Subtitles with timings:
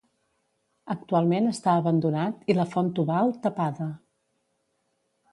[0.93, 3.91] Actualment està abandonat i la font Tubal, tapada.